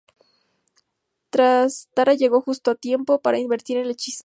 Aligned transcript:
Tara 1.29 2.15
llega 2.15 2.41
justo 2.41 2.71
a 2.71 2.75
tiempo 2.75 3.21
para 3.21 3.37
invertir 3.37 3.77
el 3.77 3.91
hechizo. 3.91 4.19